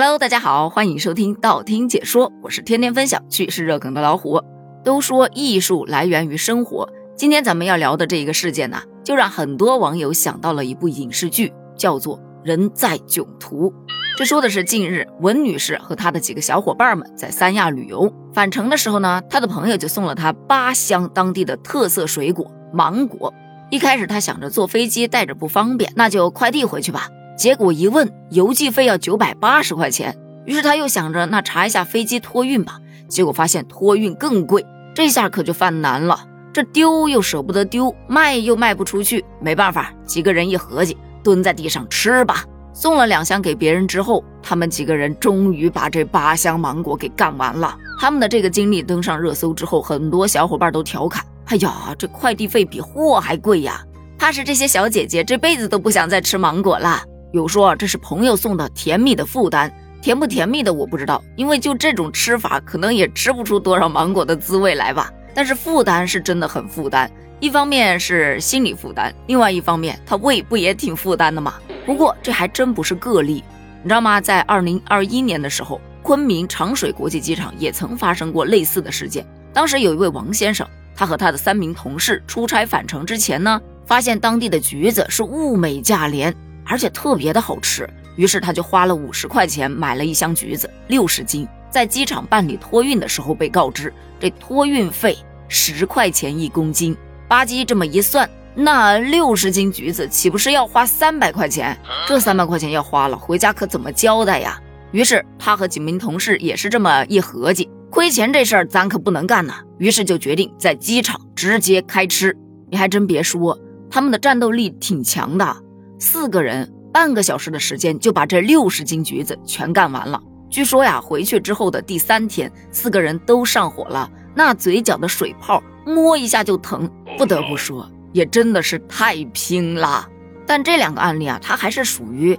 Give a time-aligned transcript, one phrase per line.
[0.00, 4.40] Hello，大家好，欢迎收听道听解说，我是天天分享趣事热梗的老虎。
[4.84, 13.70] 都说艺术来源于生活，今天咱们要聊的这一个事件呢，就让很多网友想到了一部影视剧，叫做《人在囧途》。
[14.16, 23.34] 这说的是近日文女士和她的几个小伙伴们在三亚旅游，返程的时候呢，她的朋友就送了她八箱当地的特色水果芒果。
[23.68, 27.08] 一开始她想着坐飞机带着不方便，那就快递回去吧。
[27.38, 30.18] 结果一问，邮寄费要九百八十块钱。
[30.44, 32.80] 于是他又想着，那查一下飞机托运吧。
[33.08, 36.18] 结果发现托运更贵，这下可就犯难了。
[36.52, 42.44] 这丢又舍不得丢，卖又卖不出去，没办法，几个人一合计，蹲在地上吃吧。
[42.74, 47.76] 送了两箱给别人之后，他们几个人终于把这八箱芒果给干完了。
[48.00, 53.80] 他们的这个经历登上热搜之后，很多小伙伴都调侃：“哎呀，这快递费比货还贵呀！
[54.18, 57.00] 怕是这些小姐姐这辈子都不想再吃芒果了。”
[57.30, 65.12] 有说这是朋友送的甜蜜的负担，甜不甜蜜的我不知道，因为就这种吃法，可能也吃不出多少芒果的滋味来吧。
[65.34, 71.54] 但是负担是真的很负担，一方面是心理负担，另外一方面他胃不也挺负担的吗？
[71.84, 73.44] 不过这还真不是个例，
[73.82, 74.22] 你知道吗？
[74.22, 79.26] 在二零二一年的时候，昆明长水国际机场也曾发生过类似的事件。
[79.52, 86.34] 当时有一位王先生，他和他的三名同事出差返程之前呢，发现当地的橘子是物美价廉，
[86.68, 95.16] 而且特别的好吃，于是他就花了五十块钱买了一箱橘子，六十斤，在机场办理托运的时候被告知，这托运费
[95.48, 96.96] 十块钱一公斤，
[97.26, 98.28] 吧唧这么一算。
[98.54, 101.78] 那六十斤橘子岂不是要花三百块钱？
[102.06, 104.60] 这三百块钱要花了，回家可怎么交代呀？
[104.90, 109.54] 于是他和几名同事也是这么一合计，亏钱这事儿咱可不能干呐。
[109.78, 112.36] 于是就决定在机场直接开吃。
[112.68, 113.56] 你还真别说，
[113.88, 115.56] 他们的战斗力挺强的，
[115.98, 120.22] 四个人半个小时的时间就把这六十斤橘子全干完了。
[120.48, 126.90] 据说呀，回去之后的第三天，四个人都上火了，那嘴角的水泡摸一下就疼。
[127.16, 127.88] 不得不说。
[128.12, 130.08] 也真的是太拼了，
[130.46, 132.36] 但这两个案例啊，它还是属于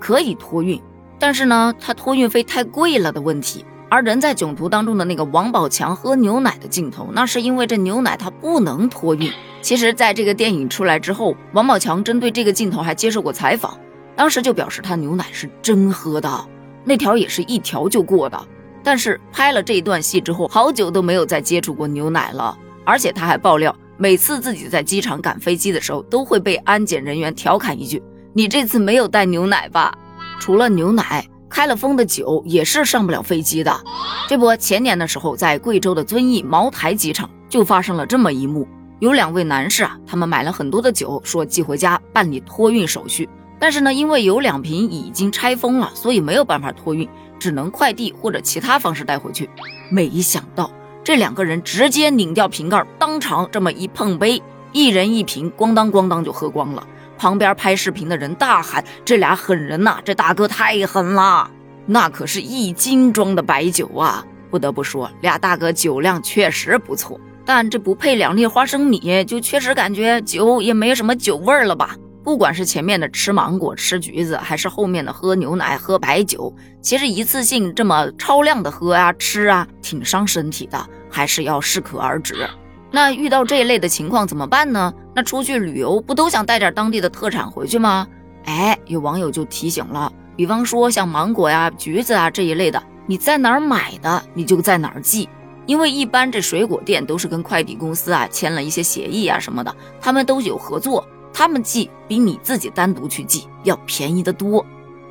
[0.00, 0.82] 可以托运，
[1.16, 3.64] 但是呢，它托运费太贵了的问题。
[3.88, 9.30] 而人在囧途当中的那个王宝强喝牛奶的镜头，那是因为这牛奶它不能托运。
[9.62, 13.78] 其实，在这个电影出来之后，王宝强针对这个镜头还接受过采访，
[14.16, 16.46] 当时就表示他牛奶是真喝的，
[16.84, 18.38] 那条也是一条就过的。
[18.82, 23.74] 但是拍了这一段戏之后，好久都没有再接触过牛奶了，而且他还爆料。
[23.96, 28.02] 每次自己在机场赶飞机的时候，都会被安检人员调侃一句
[28.34, 29.96] ：“你这次没有带牛奶吧？”
[30.40, 33.80] 除了牛奶，开了封的酒也是上不了飞机的。
[34.28, 38.66] 这不，前年的时候，在贵州的遵义茅台机场就发生了这么一幕：
[39.02, 43.28] 有两位男士啊，他们买了很多的酒，说寄回家办理托运手续。
[43.58, 49.50] 但是呢，因为有两瓶已经拆封了，所以没有办法托运，只能快递或者其他方式带回去。
[49.90, 50.70] 没想到。
[51.02, 54.40] 这两个人直接拧掉瓶盖，当场这么一碰杯，
[54.70, 56.86] 一人一瓶，咣当咣当就喝光了。
[57.18, 61.50] 旁边拍视频的人大喊：“这俩狠人呐，这大哥太狠了！
[61.86, 71.96] 那可是一斤装的白酒啊！”不得不说，俩大哥酒量确实不错，但这不配两粒花生米，就确实感觉酒也没什么酒味儿了吧。
[72.24, 82.48] 不管是前面的吃芒果、吃橘子，还是后面的喝牛奶、喝白酒，其实一次性这么超量的喝啊、吃啊，挺伤身体的，还是要适可而止。
[82.92, 84.92] 那遇到这一类的情况怎么办呢？
[85.14, 88.06] 那出去旅游不都想带点当地的特产回去吗？
[88.44, 95.28] 哎，有网友就提醒了，比方说像芒果呀、橘子啊这一类的，你在哪儿买的，你就在哪儿寄，
[95.66, 101.06] 因为一般这水果店都是跟快递公司啊签了一些协议啊什么的，他们都有合作。
[101.32, 104.64] 他们寄比你自己单独去寄要便宜得多。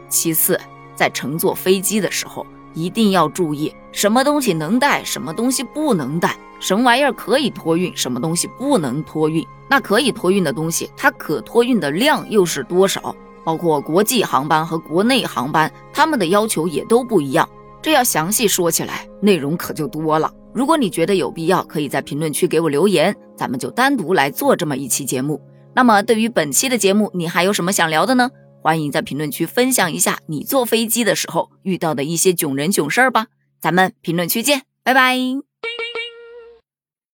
[0.07, 0.59] 其次，
[0.95, 9.45] 在乘坐飞机的时候，一定要注意什么东西能带，什么东西不能带，什么玩意儿可以托运，什么东西不能托运。
[9.67, 13.15] 那可以托运的东西，它可托运的量又是多少？
[13.43, 17.49] 包括国际航班和国内航班，他们的要求也都不一样。
[17.81, 20.31] 这要详细说起来，内容可就多了。
[20.53, 25.41] 如果你觉得有必要，可以在评论区给我留言，咱们就单独来做这么一期节目。
[25.73, 28.29] 那么，对于本期的节目，你还有什么想聊的呢？
[28.61, 33.27] 欢迎在评论区分享一下你坐飞机的时候遇到的一些囧人囧事儿吧。
[33.59, 35.50] 咱们评论区见，拜拜。